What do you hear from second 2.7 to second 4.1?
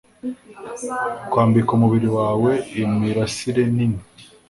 imirasire nini